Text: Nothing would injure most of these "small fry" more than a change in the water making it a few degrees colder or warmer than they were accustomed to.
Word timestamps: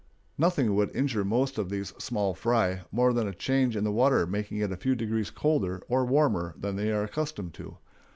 Nothing 0.35 0.73
would 0.73 0.95
injure 0.95 1.23
most 1.23 1.59
of 1.59 1.69
these 1.69 1.93
"small 1.99 2.33
fry" 2.33 2.81
more 2.91 3.13
than 3.13 3.27
a 3.27 3.35
change 3.35 3.75
in 3.75 3.83
the 3.83 3.91
water 3.91 4.25
making 4.25 4.57
it 4.57 4.71
a 4.71 4.75
few 4.75 4.95
degrees 4.95 5.29
colder 5.29 5.83
or 5.87 6.05
warmer 6.07 6.55
than 6.57 6.75
they 6.75 6.91
were 6.91 7.03
accustomed 7.03 7.53
to. 7.53 7.77